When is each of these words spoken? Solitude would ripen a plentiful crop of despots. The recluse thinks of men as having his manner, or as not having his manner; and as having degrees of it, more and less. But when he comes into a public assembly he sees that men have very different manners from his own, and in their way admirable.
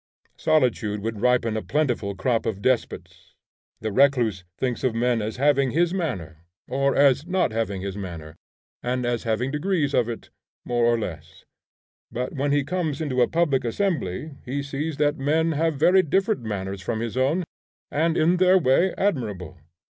Solitude 0.39 1.01
would 1.03 1.21
ripen 1.21 1.55
a 1.55 1.61
plentiful 1.61 2.15
crop 2.15 2.47
of 2.47 2.59
despots. 2.59 3.35
The 3.81 3.91
recluse 3.91 4.43
thinks 4.57 4.83
of 4.83 4.95
men 4.95 5.21
as 5.21 5.37
having 5.37 5.69
his 5.69 5.93
manner, 5.93 6.39
or 6.67 6.95
as 6.95 7.27
not 7.27 7.51
having 7.51 7.81
his 7.83 7.95
manner; 7.95 8.35
and 8.81 9.05
as 9.05 9.25
having 9.25 9.51
degrees 9.51 9.93
of 9.93 10.09
it, 10.09 10.31
more 10.65 10.93
and 10.93 11.03
less. 11.03 11.45
But 12.11 12.33
when 12.33 12.51
he 12.51 12.63
comes 12.63 12.99
into 12.99 13.21
a 13.21 13.27
public 13.27 13.63
assembly 13.63 14.31
he 14.43 14.63
sees 14.63 14.97
that 14.97 15.19
men 15.19 15.51
have 15.51 15.75
very 15.75 16.01
different 16.01 16.41
manners 16.41 16.81
from 16.81 16.99
his 16.99 17.15
own, 17.15 17.43
and 17.91 18.17
in 18.17 18.37
their 18.37 18.57
way 18.57 18.95
admirable. 18.97 19.59